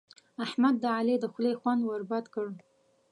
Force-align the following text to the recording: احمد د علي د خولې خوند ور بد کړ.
احمد 0.45 0.75
د 0.79 0.85
علي 0.97 1.15
د 1.19 1.25
خولې 1.31 1.51
خوند 1.59 1.81
ور 1.83 2.01
بد 2.11 2.25
کړ. 2.33 2.47